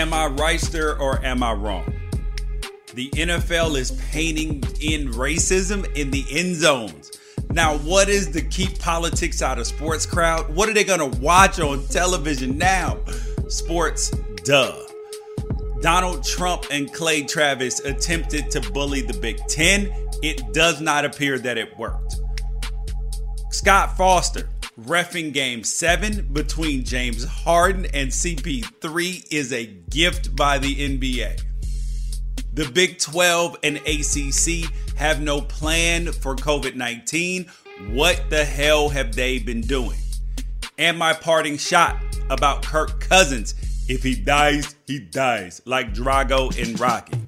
[0.00, 1.92] Am I right, sir, or am I wrong?
[2.94, 7.12] The NFL is painting in racism in the end zones.
[7.50, 10.54] Now, what is the keep politics out of sports crowd?
[10.54, 12.96] What are they going to watch on television now?
[13.48, 14.08] Sports,
[14.42, 14.74] duh.
[15.82, 19.92] Donald Trump and Clay Travis attempted to bully the Big Ten.
[20.22, 22.16] It does not appear that it worked.
[23.50, 24.48] Scott Foster,
[24.84, 31.42] refing game seven between James Harden and CP3 is a gift by the NBA.
[32.52, 37.46] The Big 12 and ACC have no plan for COVID 19.
[37.90, 39.98] What the hell have they been doing?
[40.78, 41.96] And my parting shot
[42.30, 43.54] about Kirk Cousins
[43.90, 47.18] if he dies, he dies, like Drago and Rocky.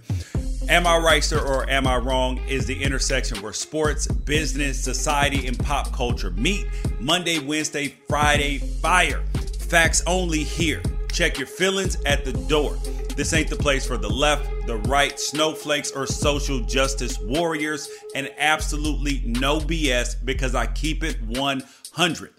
[0.69, 2.39] Am I right, sir, or am I wrong?
[2.48, 6.66] Is the intersection where sports, business, society, and pop culture meet.
[7.01, 9.23] Monday, Wednesday, Friday, fire.
[9.59, 10.83] Facts only here.
[11.12, 12.77] Check your feelings at the door.
[13.17, 18.33] This ain't the place for the left, the right, snowflakes, or social justice warriors, and
[18.39, 22.33] absolutely no BS because I keep it 100.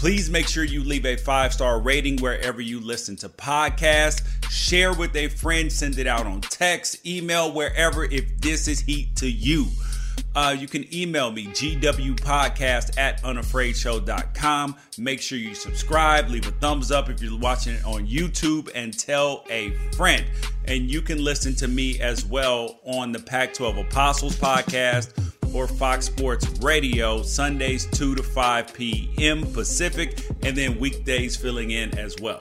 [0.00, 4.22] Please make sure you leave a five star rating wherever you listen to podcasts.
[4.50, 9.14] Share with a friend, send it out on text, email, wherever if this is heat
[9.16, 9.66] to you.
[10.34, 14.74] Uh, you can email me, gwpodcast at unafraidshow.com.
[14.96, 18.98] Make sure you subscribe, leave a thumbs up if you're watching it on YouTube, and
[18.98, 20.24] tell a friend.
[20.64, 25.12] And you can listen to me as well on the Pac 12 Apostles podcast
[25.54, 29.52] or Fox Sports Radio, Sundays 2 to 5 p.m.
[29.52, 32.40] Pacific, and then weekdays filling in as well.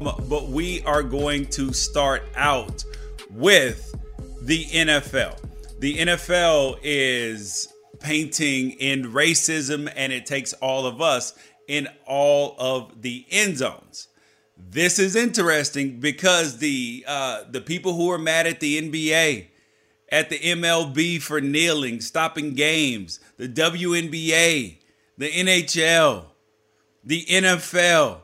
[0.00, 2.84] But we are going to start out
[3.30, 3.94] with
[4.42, 5.38] the NFL.
[5.78, 11.34] The NFL is painting in racism, and it takes all of us
[11.68, 14.08] in all of the end zones.
[14.56, 19.48] This is interesting because the uh, the people who are mad at the NBA
[20.08, 24.76] at the MLB for kneeling, stopping games, the WNBA,
[25.18, 26.24] the NHL,
[27.04, 28.20] the NFL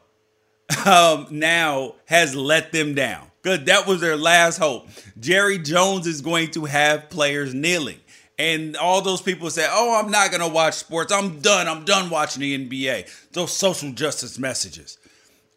[0.86, 3.26] um, now has let them down.
[3.42, 4.88] Good, that was their last hope.
[5.18, 7.98] Jerry Jones is going to have players kneeling.
[8.38, 11.12] And all those people say, oh, I'm not going to watch sports.
[11.12, 11.68] I'm done.
[11.68, 13.10] I'm done watching the NBA.
[13.32, 14.98] Those social justice messages.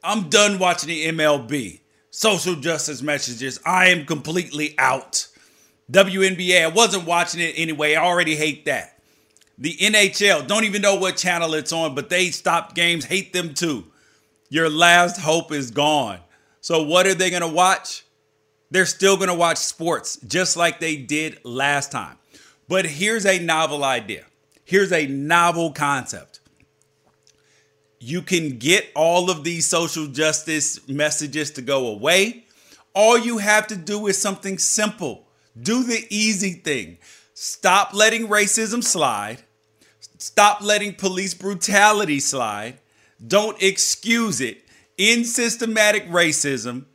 [0.03, 1.81] I'm done watching the MLB.
[2.11, 3.59] Social justice messages.
[3.65, 5.27] I am completely out.
[5.91, 7.95] WNBA, I wasn't watching it anyway.
[7.95, 8.99] I already hate that.
[9.57, 13.05] The NHL, don't even know what channel it's on, but they stopped games.
[13.05, 13.85] Hate them too.
[14.49, 16.19] Your last hope is gone.
[16.59, 18.03] So, what are they going to watch?
[18.71, 22.17] They're still going to watch sports just like they did last time.
[22.67, 24.25] But here's a novel idea.
[24.65, 26.39] Here's a novel concept.
[27.99, 32.45] You can get all of these social justice messages to go away.
[32.93, 35.24] All you have to do is something simple
[35.59, 36.97] do the easy thing.
[37.33, 39.43] Stop letting racism slide.
[40.17, 42.79] Stop letting police brutality slide.
[43.25, 44.61] Don't excuse it.
[44.97, 46.85] In systematic racism,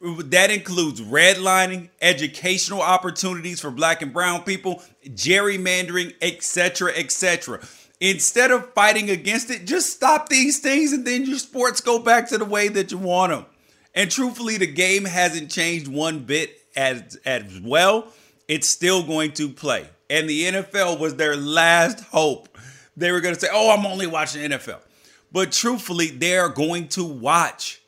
[0.00, 7.60] that includes redlining, educational opportunities for black and brown people, gerrymandering, etc., etc.
[8.00, 12.28] Instead of fighting against it, just stop these things and then your sports go back
[12.28, 13.44] to the way that you want them.
[13.92, 18.08] And truthfully, the game hasn't changed one bit as as well,
[18.46, 19.86] it's still going to play.
[20.08, 22.48] And the NFL was their last hope.
[22.96, 24.80] They were going to say, "Oh, I'm only watching NFL."
[25.30, 27.82] But truthfully, they're going to watch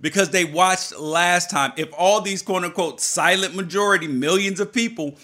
[0.00, 1.72] because they watched last time.
[1.76, 5.16] If all these quote unquote silent majority, millions of people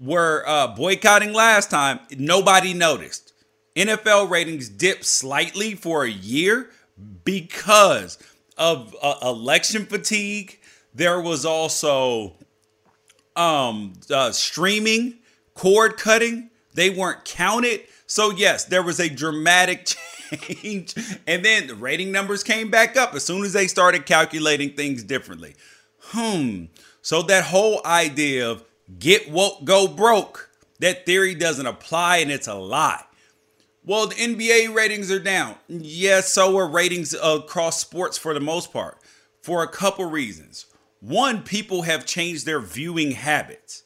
[0.00, 3.32] were uh, boycotting last time, nobody noticed.
[3.76, 6.70] NFL ratings dipped slightly for a year
[7.24, 8.18] because
[8.58, 10.58] of uh, election fatigue.
[10.94, 12.34] There was also
[13.36, 15.18] um uh, streaming,
[15.54, 17.82] cord cutting, they weren't counted.
[18.06, 19.86] So yes, there was a dramatic
[20.30, 20.94] change.
[21.26, 25.02] and then the rating numbers came back up as soon as they started calculating things
[25.02, 25.54] differently.
[26.00, 26.64] Hmm.
[27.00, 28.64] So that whole idea of
[28.98, 30.50] get woke, go broke,
[30.80, 33.04] that theory doesn't apply and it's a lie.
[33.84, 35.56] Well, the NBA ratings are down.
[35.68, 38.98] Yes, so are ratings across sports for the most part,
[39.42, 40.66] for a couple reasons.
[41.02, 43.82] One, people have changed their viewing habits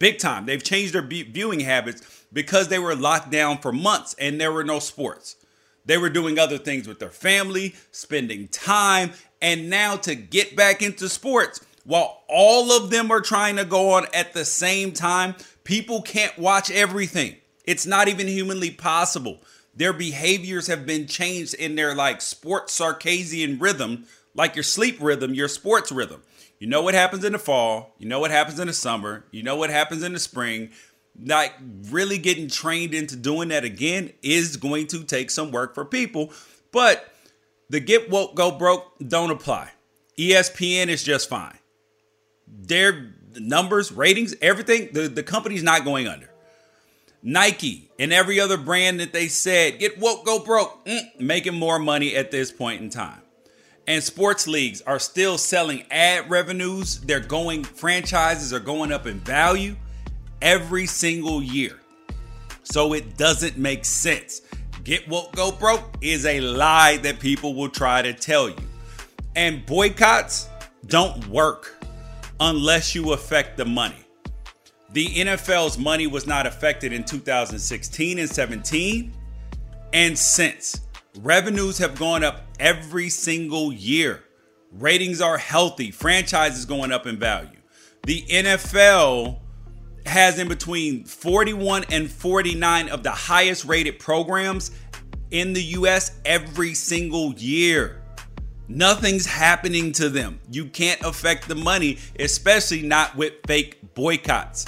[0.00, 0.46] big time.
[0.46, 4.64] They've changed their viewing habits because they were locked down for months and there were
[4.64, 5.36] no sports.
[5.84, 10.82] They were doing other things with their family, spending time, and now to get back
[10.82, 15.34] into sports while all of them are trying to go on at the same time,
[15.64, 17.36] people can't watch everything.
[17.64, 19.38] It's not even humanly possible.
[19.74, 25.34] Their behaviors have been changed in their like sports circadian rhythm like your sleep rhythm,
[25.34, 26.22] your sports rhythm.
[26.60, 29.42] You know what happens in the fall, you know what happens in the summer, you
[29.42, 30.70] know what happens in the spring.
[31.18, 31.54] Like
[31.88, 36.32] really getting trained into doing that again is going to take some work for people,
[36.70, 37.12] but
[37.70, 39.70] the get woke go broke don't apply.
[40.18, 41.58] ESPN is just fine.
[42.46, 46.28] Their numbers, ratings, everything, the, the company's not going under.
[47.22, 51.78] Nike and every other brand that they said get woke, go broke, mm, making more
[51.78, 53.22] money at this point in time.
[53.90, 57.00] And sports leagues are still selling ad revenues.
[57.00, 59.74] They're going, franchises are going up in value
[60.40, 61.80] every single year.
[62.62, 64.42] So it doesn't make sense.
[64.84, 68.62] Get woke, go broke is a lie that people will try to tell you.
[69.34, 70.48] And boycotts
[70.86, 71.84] don't work
[72.38, 74.06] unless you affect the money.
[74.92, 79.12] The NFL's money was not affected in 2016 and 17,
[79.92, 80.82] and since.
[81.22, 84.22] Revenues have gone up every single year.
[84.72, 87.58] Ratings are healthy, franchises going up in value.
[88.04, 89.38] The NFL
[90.06, 94.70] has in between 41 and 49 of the highest rated programs
[95.30, 98.02] in the US every single year.
[98.68, 100.38] Nothing's happening to them.
[100.50, 104.66] You can't affect the money, especially not with fake boycotts.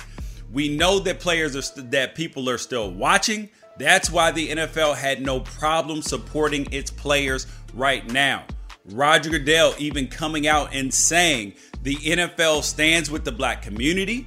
[0.53, 3.49] We know that players are st- that people are still watching.
[3.79, 8.45] That's why the NFL had no problem supporting its players right now.
[8.87, 14.27] Roger Goodell even coming out and saying the NFL stands with the black community,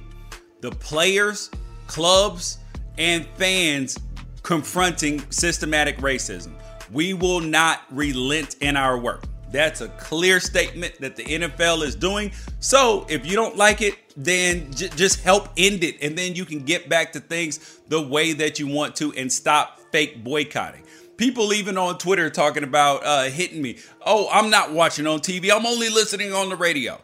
[0.60, 1.50] the players,
[1.86, 2.58] clubs,
[2.98, 3.98] and fans
[4.42, 6.52] confronting systematic racism.
[6.90, 9.24] We will not relent in our work.
[9.50, 12.32] That's a clear statement that the NFL is doing.
[12.58, 16.02] So if you don't like it, then j- just help end it.
[16.02, 19.32] And then you can get back to things the way that you want to and
[19.32, 20.82] stop fake boycotting.
[21.16, 23.78] People even on Twitter talking about uh, hitting me.
[24.04, 25.50] Oh, I'm not watching on TV.
[25.50, 27.00] I'm only listening on the radio.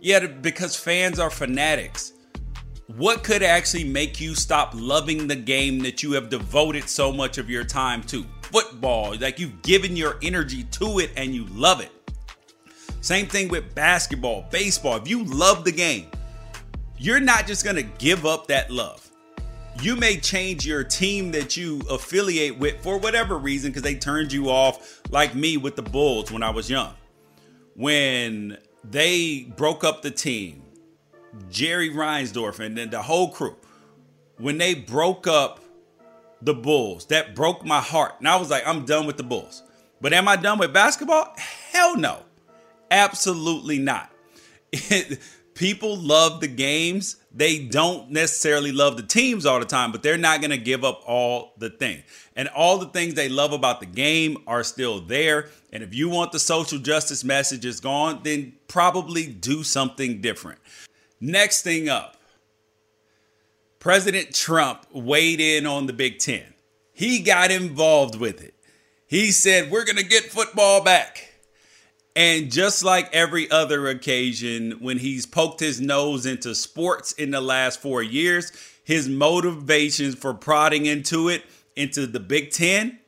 [0.00, 2.12] Yeah, because fans are fanatics.
[2.86, 7.36] What could actually make you stop loving the game that you have devoted so much
[7.36, 8.24] of your time to?
[8.52, 9.16] Football.
[9.18, 11.90] Like you've given your energy to it and you love it.
[13.00, 14.96] Same thing with basketball, baseball.
[14.96, 16.10] If you love the game,
[16.98, 19.10] you're not just going to give up that love.
[19.80, 24.32] You may change your team that you affiliate with for whatever reason because they turned
[24.32, 26.92] you off, like me with the Bulls when I was young.
[27.74, 30.62] When they broke up the team,
[31.48, 33.56] Jerry Reinsdorf and then the whole crew,
[34.36, 35.60] when they broke up
[36.42, 37.06] the Bulls.
[37.06, 38.14] That broke my heart.
[38.18, 39.62] And I was like, I'm done with the Bulls.
[40.00, 41.34] But am I done with basketball?
[41.36, 42.22] Hell no.
[42.90, 44.10] Absolutely not.
[45.54, 47.16] people love the games.
[47.32, 50.84] They don't necessarily love the teams all the time, but they're not going to give
[50.84, 52.02] up all the things.
[52.34, 55.50] And all the things they love about the game are still there.
[55.72, 60.58] And if you want the social justice message is gone, then probably do something different.
[61.20, 62.16] Next thing up
[63.80, 66.44] President Trump weighed in on the Big Ten.
[66.92, 68.54] He got involved with it.
[69.06, 71.26] He said, We're going to get football back.
[72.14, 77.40] And just like every other occasion, when he's poked his nose into sports in the
[77.40, 78.52] last four years,
[78.84, 81.44] his motivations for prodding into it,
[81.74, 82.98] into the Big Ten,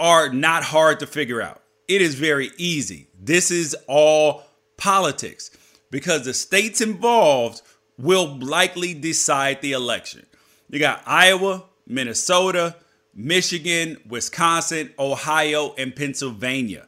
[0.00, 1.62] are not hard to figure out.
[1.86, 3.06] It is very easy.
[3.20, 4.42] This is all
[4.76, 5.50] politics
[5.90, 7.62] because the states involved
[8.00, 10.26] will likely decide the election.
[10.70, 12.76] You got Iowa, Minnesota,
[13.14, 16.86] Michigan, Wisconsin, Ohio, and Pennsylvania.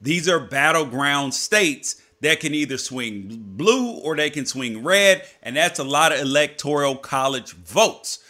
[0.00, 5.56] These are battleground states that can either swing blue or they can swing red, and
[5.56, 8.20] that's a lot of electoral college votes.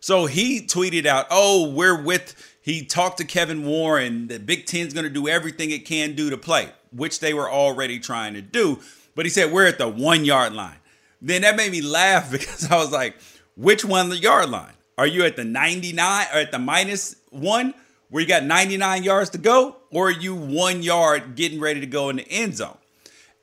[0.00, 4.28] So he tweeted out, Oh, we're with, he talked to Kevin Warren.
[4.28, 7.50] The Big Ten's going to do everything it can do to play, which they were
[7.50, 8.78] already trying to do.
[9.16, 10.78] But he said, We're at the one yard line
[11.20, 13.16] then that made me laugh because I was like,
[13.56, 14.72] which one the yard line?
[14.96, 17.74] Are you at the 99 or at the minus one
[18.10, 19.76] where you got 99 yards to go?
[19.90, 22.76] Or are you one yard getting ready to go in the end zone?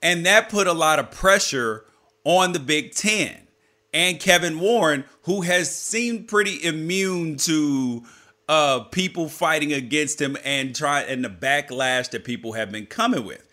[0.01, 1.86] And that put a lot of pressure
[2.24, 3.46] on the Big Ten
[3.94, 8.03] and Kevin Warren, who has seemed pretty immune to
[8.50, 13.25] uh, people fighting against him and try and the backlash that people have been coming
[13.25, 13.48] with.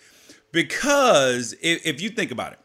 [0.51, 2.59] Because if, if you think about it,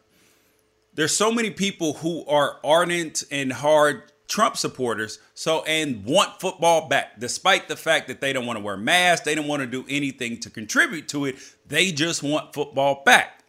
[0.98, 6.88] there's so many people who are ardent and hard Trump supporters, so and want football
[6.88, 9.68] back, despite the fact that they don't want to wear masks, they don't want to
[9.68, 11.36] do anything to contribute to it.
[11.68, 13.44] They just want football back.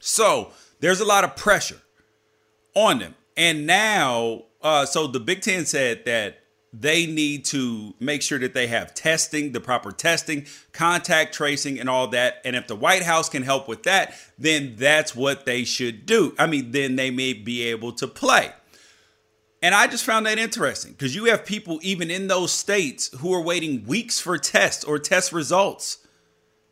[0.00, 1.82] So there's a lot of pressure
[2.74, 3.14] on them.
[3.36, 6.38] And now, uh, so the Big Ten said that
[6.72, 11.88] they need to make sure that they have testing, the proper testing, contact tracing, and
[11.88, 12.40] all that.
[12.44, 16.34] And if the White House can help with that, then that's what they should do.
[16.38, 18.52] I mean, then they may be able to play.
[19.62, 23.34] And I just found that interesting because you have people even in those states who
[23.34, 25.98] are waiting weeks for tests or test results.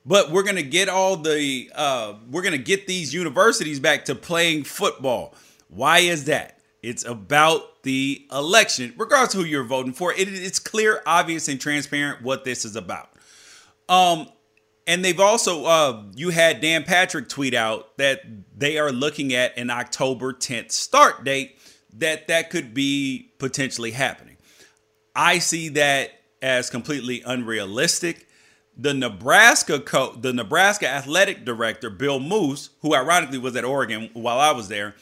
[0.06, 4.64] But we're gonna get all the uh, we're gonna get these universities back to playing
[4.64, 5.34] football.
[5.68, 6.60] Why is that?
[6.82, 10.12] It's about the election, regardless who you're voting for.
[10.12, 13.08] It, it's clear, obvious, and transparent what this is about.
[13.88, 14.28] Um,
[14.86, 18.20] and they've also uh, you had Dan Patrick tweet out that
[18.54, 21.58] they are looking at an October 10th start date.
[21.94, 24.36] That that could be potentially happening.
[25.16, 26.10] I see that
[26.42, 28.28] as completely unrealistic.
[28.76, 34.38] The Nebraska co- the Nebraska athletic director Bill Moos, who ironically was at Oregon while
[34.38, 34.94] I was there,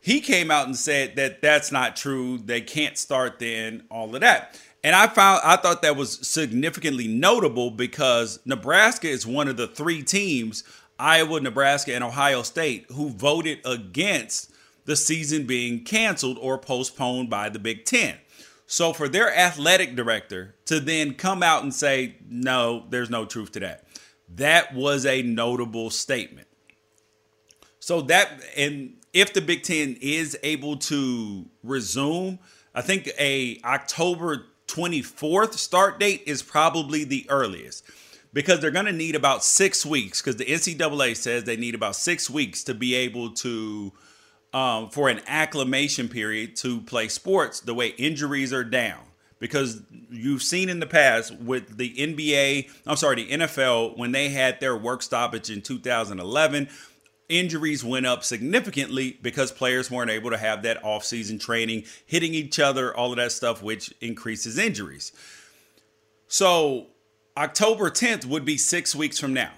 [0.00, 2.38] he came out and said that that's not true.
[2.38, 4.58] They can't start then, all of that.
[4.82, 9.66] And I found I thought that was significantly notable because Nebraska is one of the
[9.66, 10.64] three teams,
[10.98, 14.50] Iowa, Nebraska, and Ohio State, who voted against
[14.86, 18.16] the season being canceled or postponed by the Big Ten.
[18.66, 23.52] So for their athletic director to then come out and say, no, there's no truth
[23.52, 23.84] to that,
[24.36, 26.46] that was a notable statement.
[27.80, 32.38] So that and if the Big Ten is able to resume,
[32.74, 37.84] I think a October 24th start date is probably the earliest.
[38.32, 41.96] Because they're going to need about six weeks because the NCAA says they need about
[41.96, 43.92] six weeks to be able to
[44.52, 49.00] um, for an acclimation period to play sports the way injuries are down.
[49.40, 54.28] Because you've seen in the past with the NBA, I'm sorry, the NFL when they
[54.28, 56.68] had their work stoppage in 2011,
[57.30, 62.58] injuries went up significantly because players weren't able to have that off-season training, hitting each
[62.58, 65.12] other, all of that stuff, which increases injuries.
[66.28, 66.88] So
[67.36, 69.52] October 10th would be six weeks from now.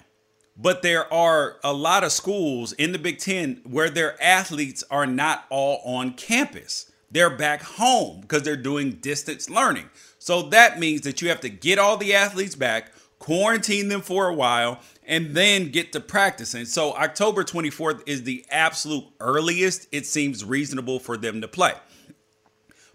[0.55, 5.07] But there are a lot of schools in the Big Ten where their athletes are
[5.07, 6.91] not all on campus.
[7.09, 9.89] They're back home because they're doing distance learning.
[10.19, 12.91] So that means that you have to get all the athletes back,
[13.23, 16.65] quarantine them for a while, and then get to practicing.
[16.65, 21.71] So October 24th is the absolute earliest it seems reasonable for them to play.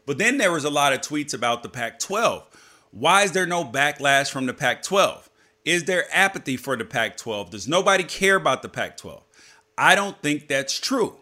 [0.04, 2.44] But then there was a lot of tweets about the Pac 12.
[2.90, 5.30] Why is there no backlash from the Pac 12?
[5.64, 7.48] Is there apathy for the Pac 12?
[7.48, 9.22] Does nobody care about the Pac 12?
[9.78, 11.16] I don't think that's true.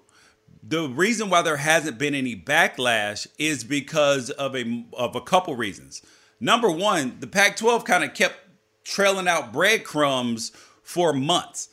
[0.65, 5.55] The reason why there hasn't been any backlash is because of a of a couple
[5.55, 6.03] reasons.
[6.41, 8.46] Number one, the Pac 12 kind of kept
[8.87, 10.53] trailing out breadcrumbs
[10.83, 11.69] for months.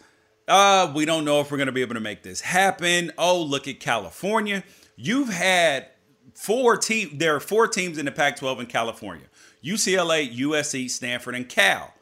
[0.47, 3.11] Uh, we don't know if we're going to be able to make this happen.
[3.17, 4.63] Oh, look at California.
[4.95, 5.87] You've had
[6.33, 7.17] four teams.
[7.17, 9.27] There are four teams in the Pac 12 in California
[9.63, 11.93] UCLA, USC, Stanford, and Cal.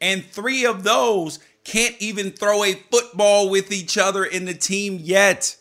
[0.00, 4.98] And three of those can't even throw a football with each other in the team
[5.02, 5.56] yet.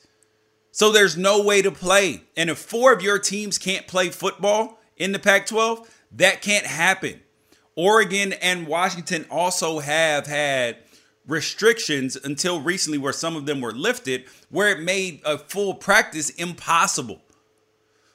[0.71, 2.21] So there's no way to play.
[2.37, 6.65] And if four of your teams can't play football in the Pac 12, that can't
[6.65, 7.19] happen.
[7.79, 10.75] Oregon and Washington also have had
[11.25, 16.29] restrictions until recently, where some of them were lifted, where it made a full practice
[16.31, 17.21] impossible.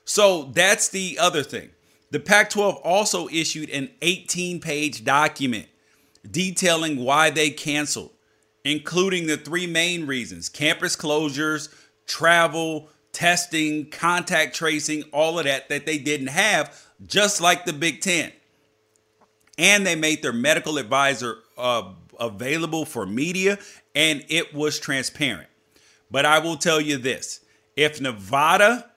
[0.04, 1.70] So that's the other thing.
[2.10, 5.68] The Pac 12 also issued an 18 page document
[6.30, 8.10] detailing why they canceled,
[8.64, 11.74] including the three main reasons campus closures,
[12.06, 18.02] travel, testing, contact tracing, all of that that they didn't have, just like the Big
[18.02, 18.30] Ten.
[19.56, 23.58] And they made their medical advisor uh, available for media
[23.94, 25.48] and it was transparent.
[26.10, 27.40] But I will tell you this
[27.76, 28.90] if Nevada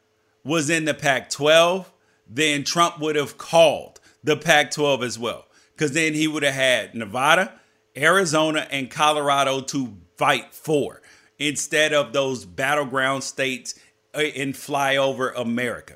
[0.44, 1.92] was in the Pac 12,
[2.30, 5.46] then Trump would have called the Pac 12 as well.
[5.74, 7.60] Because then he would have had Nevada,
[7.96, 11.02] Arizona, and Colorado to fight for
[11.38, 13.76] instead of those battleground states
[14.16, 15.96] uh, in flyover America.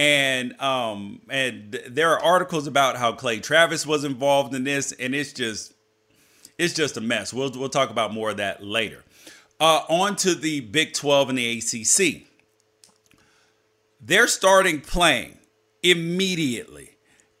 [0.00, 5.14] And um and there are articles about how Clay Travis was involved in this, and
[5.14, 5.74] it's just
[6.56, 7.34] it's just a mess.
[7.34, 9.04] We'll, we'll talk about more of that later.
[9.60, 12.22] Uh, on to the Big 12 and the ACC.
[14.00, 15.36] They're starting playing
[15.82, 16.96] immediately.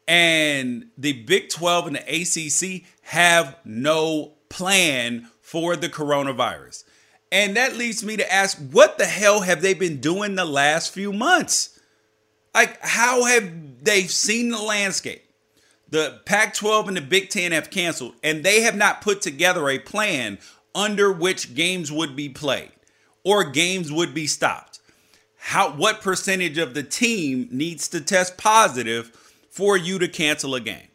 [0.06, 6.84] And the Big 12 and the ACC have no plan for the coronavirus.
[7.32, 10.92] And that leads me to ask what the hell have they been doing the last
[10.92, 11.79] few months?
[12.54, 15.24] Like, how have they seen the landscape?
[15.88, 19.68] The Pac 12 and the Big Ten have canceled, and they have not put together
[19.68, 20.38] a plan
[20.74, 22.72] under which games would be played
[23.24, 24.80] or games would be stopped.
[25.36, 29.08] How what percentage of the team needs to test positive
[29.48, 30.88] for you to cancel a game?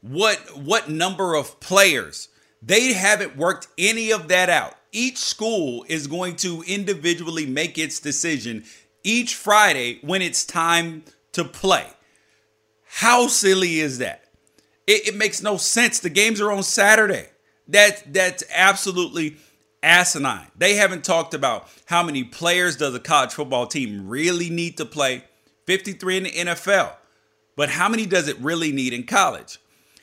[0.00, 2.28] What what number of players?
[2.62, 4.74] They haven't worked any of that out.
[4.92, 8.64] Each school is going to individually make its decision
[9.04, 11.86] each Friday when it's time to play.
[12.84, 14.24] How silly is that?
[14.86, 16.00] It, it makes no sense.
[16.00, 17.28] The games are on Saturday.
[17.68, 19.36] That that's absolutely
[19.82, 20.48] asinine.
[20.56, 24.84] They haven't talked about how many players does a college football team really need to
[24.84, 25.24] play.
[25.66, 26.94] 53 in the NFL.
[27.56, 29.58] But how many does it really need in college?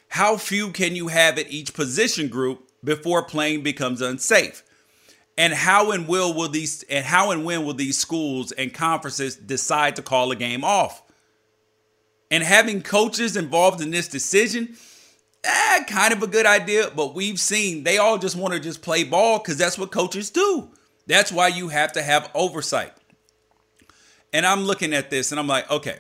[0.10, 4.64] How few can you have at each position group before playing becomes unsafe?
[5.38, 9.36] And how and will will these and how and when will these schools and conferences
[9.36, 11.04] decide to call a game off?
[12.32, 14.76] And having coaches involved in this decision,
[15.44, 18.82] eh, kind of a good idea, but we've seen they all just want to just
[18.82, 20.70] play ball because that's what coaches do.
[21.06, 22.94] That's why you have to have oversight.
[24.34, 26.00] And I'm looking at this and I'm like, okay,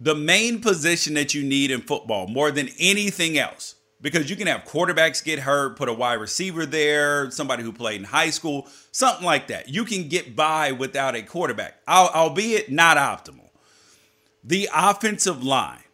[0.00, 4.46] the main position that you need in football more than anything else, because you can
[4.46, 8.68] have quarterbacks get hurt, put a wide receiver there, somebody who played in high school,
[8.92, 9.68] something like that.
[9.68, 13.48] You can get by without a quarterback, albeit not optimal
[14.48, 15.84] the offensive line,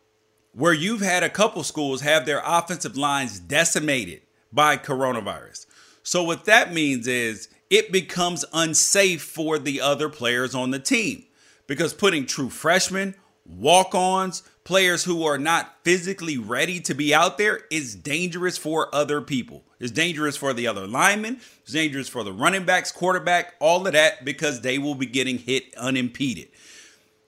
[0.52, 5.66] where you've had a couple schools have their offensive lines decimated by coronavirus.
[6.04, 11.24] So, what that means is it becomes unsafe for the other players on the team
[11.66, 17.36] because putting true freshmen, walk ons, players who are not physically ready to be out
[17.38, 19.62] there is dangerous for other people.
[19.78, 23.92] It's dangerous for the other linemen, it's dangerous for the running backs, quarterback, all of
[23.92, 26.48] that because they will be getting hit unimpeded.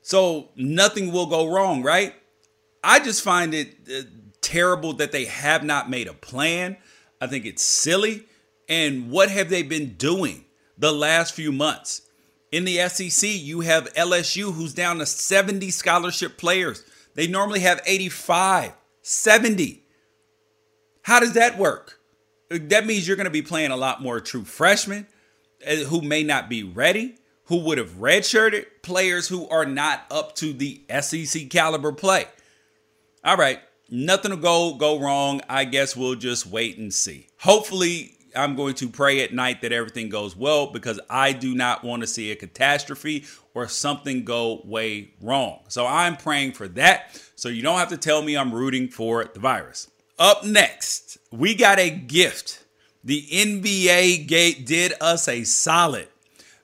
[0.00, 2.14] So nothing will go wrong, right?
[2.82, 4.02] I just find it uh,
[4.40, 6.76] terrible that they have not made a plan.
[7.20, 8.24] I think it's silly.
[8.68, 10.44] And what have they been doing
[10.78, 12.02] the last few months?
[12.52, 16.84] In the SEC, you have LSU who's down to 70 scholarship players.
[17.16, 19.82] They normally have 85, 70.
[21.02, 21.98] How does that work?
[22.48, 25.08] That means you're going to be playing a lot more true freshmen
[25.66, 30.34] uh, who may not be ready who would have redshirted players who are not up
[30.36, 32.26] to the SEC caliber play.
[33.24, 35.40] All right, nothing will go go wrong.
[35.48, 37.28] I guess we'll just wait and see.
[37.38, 41.84] Hopefully, I'm going to pray at night that everything goes well because I do not
[41.84, 45.60] want to see a catastrophe or something go way wrong.
[45.68, 47.20] So I'm praying for that.
[47.36, 49.90] So you don't have to tell me I'm rooting for the virus.
[50.18, 52.64] Up next, we got a gift.
[53.04, 56.08] The NBA gate did us a solid.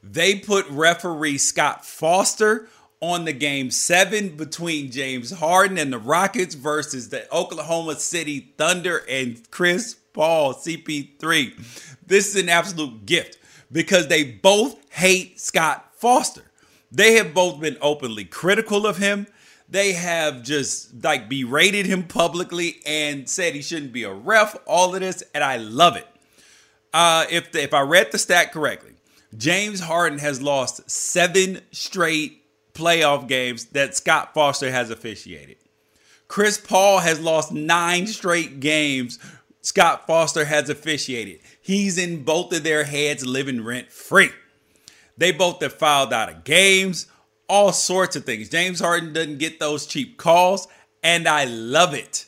[0.03, 2.69] They put referee Scott Foster
[3.01, 9.03] on the game seven between James Harden and the Rockets versus the Oklahoma City Thunder
[9.09, 11.97] and Chris Paul, CP3.
[12.07, 13.39] This is an absolute gift
[13.71, 16.43] because they both hate Scott Foster.
[16.91, 19.27] They have both been openly critical of him.
[19.69, 24.95] They have just like berated him publicly and said he shouldn't be a ref, all
[24.95, 26.07] of this, and I love it.
[26.93, 28.93] Uh, if the, if I read the stat correctly,
[29.35, 32.45] James Harden has lost seven straight
[32.75, 35.57] playoff games that Scott Foster has officiated.
[36.29, 39.19] Chris Paul has lost nine straight games
[39.63, 41.41] Scott Foster has officiated.
[41.61, 44.31] He's in both of their heads living rent free.
[45.17, 47.07] They both have filed out of games,
[47.49, 48.49] all sorts of things.
[48.49, 50.67] James Harden doesn't get those cheap calls,
[51.03, 52.27] and I love it.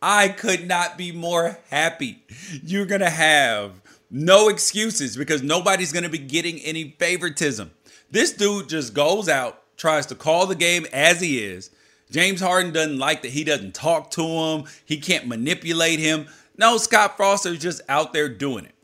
[0.00, 2.22] I could not be more happy.
[2.62, 7.72] You're going to have no excuses because nobody's going to be getting any favoritism.
[8.10, 11.70] This dude just goes out, tries to call the game as he is.
[12.10, 16.28] James Harden doesn't like that he doesn't talk to him, he can't manipulate him.
[16.58, 18.74] No, Scott Foster is just out there doing it.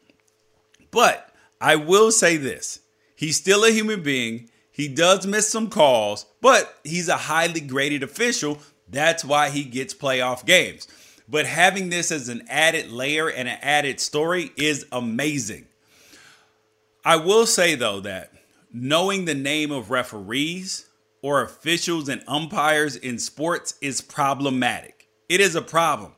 [0.91, 2.81] But I will say this
[3.17, 4.49] he's still a human being.
[4.71, 8.59] He does miss some calls, but he's a highly graded official.
[8.89, 10.89] That's why he gets playoff games.
[11.29, 15.67] But having this as an added layer and an added story is amazing.
[17.05, 18.33] I will say, though, that
[18.73, 20.87] knowing the name of referees
[21.21, 25.09] or officials and umpires in sports is problematic.
[25.29, 26.13] It is a problem.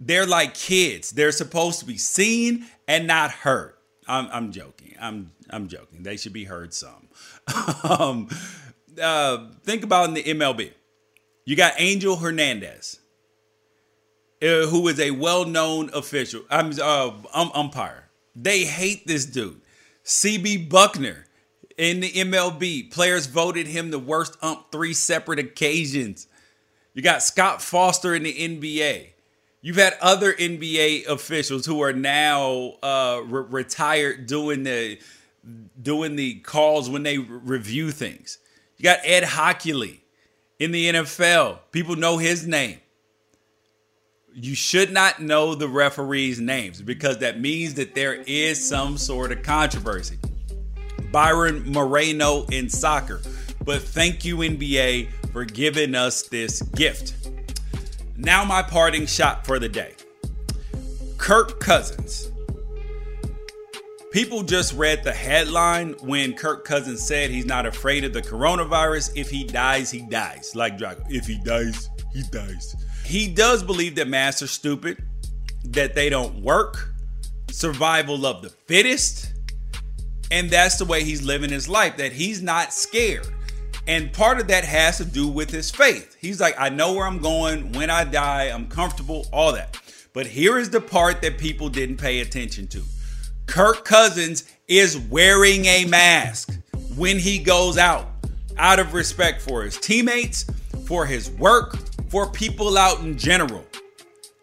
[0.00, 3.74] They're like kids, they're supposed to be seen and not heard.
[4.06, 4.94] I'm, I'm joking.
[5.00, 6.02] I'm, I'm joking.
[6.02, 7.08] They should be heard some.
[7.84, 8.28] um,
[9.00, 10.72] uh, think about in the MLB.
[11.44, 13.00] You got Angel Hernandez
[14.42, 16.42] uh, who is a well-known official.
[16.50, 18.08] I'm uh, um, umpire.
[18.34, 19.60] They hate this dude.
[20.04, 21.24] CB Bucknor
[21.76, 26.26] in the MLB, players voted him the worst ump three separate occasions.
[26.94, 29.08] You got Scott Foster in the NBA.
[29.60, 34.98] You've had other NBA officials who are now uh, re- retired doing the
[35.80, 38.38] doing the calls when they re- review things.
[38.76, 40.00] You got Ed Hochuli
[40.58, 41.58] in the NFL.
[41.72, 42.78] People know his name.
[44.32, 49.32] You should not know the referees' names because that means that there is some sort
[49.32, 50.18] of controversy.
[51.10, 53.20] Byron Moreno in soccer.
[53.64, 57.14] But thank you, NBA, for giving us this gift.
[58.20, 59.94] Now, my parting shot for the day
[61.18, 62.32] Kirk Cousins.
[64.10, 69.12] People just read the headline when Kirk Cousins said he's not afraid of the coronavirus.
[69.14, 70.56] If he dies, he dies.
[70.56, 71.04] Like Drago.
[71.08, 72.74] If he dies, he dies.
[73.04, 75.00] He does believe that masks are stupid,
[75.66, 76.90] that they don't work,
[77.52, 79.32] survival of the fittest.
[80.32, 83.28] And that's the way he's living his life, that he's not scared.
[83.88, 86.14] And part of that has to do with his faith.
[86.20, 87.72] He's like, I know where I'm going.
[87.72, 89.80] When I die, I'm comfortable, all that.
[90.12, 92.82] But here is the part that people didn't pay attention to
[93.46, 96.58] Kirk Cousins is wearing a mask
[96.96, 98.08] when he goes out,
[98.58, 100.44] out of respect for his teammates,
[100.84, 101.78] for his work,
[102.10, 103.64] for people out in general.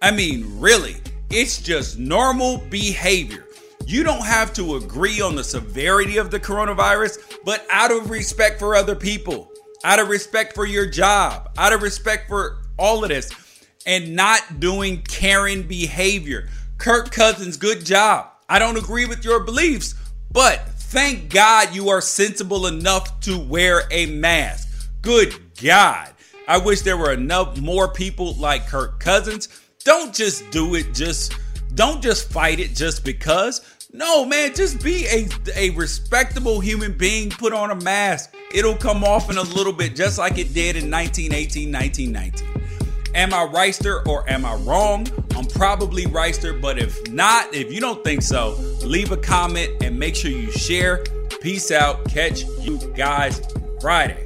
[0.02, 0.96] I mean, really,
[1.30, 3.45] it's just normal behavior.
[3.88, 8.58] You don't have to agree on the severity of the coronavirus, but out of respect
[8.58, 9.52] for other people,
[9.84, 13.30] out of respect for your job, out of respect for all of this,
[13.86, 16.50] and not doing caring behavior.
[16.80, 18.28] Kirk Cousins, good job.
[18.50, 19.94] I don't agree with your beliefs,
[20.32, 24.90] but thank God you are sensible enough to wear a mask.
[25.04, 26.12] Good God.
[26.48, 29.48] I wish there were enough more people like Kirk Cousins.
[29.84, 31.36] Don't just do it just
[31.76, 33.62] don't just fight it just because.
[33.96, 37.30] No, man, just be a, a respectable human being.
[37.30, 38.36] Put on a mask.
[38.54, 43.14] It'll come off in a little bit, just like it did in 1918, 1919.
[43.16, 45.08] Am I Reister or am I wrong?
[45.38, 49.98] I'm probably Reister, but if not, if you don't think so, leave a comment and
[49.98, 51.02] make sure you share.
[51.40, 52.04] Peace out.
[52.10, 53.42] Catch you guys
[53.80, 54.25] Friday.